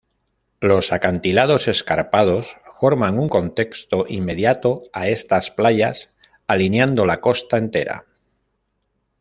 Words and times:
Los 0.61 0.93
acantilados 0.93 1.67
escarpados 1.67 2.57
forman 2.79 3.19
un 3.19 3.29
contexto 3.29 4.05
inmediato 4.09 4.81
a 4.93 5.07
estas 5.09 5.51
playas, 5.51 6.09
alineando 6.47 7.05
la 7.05 7.21
costa 7.21 7.57
entera. 7.57 8.07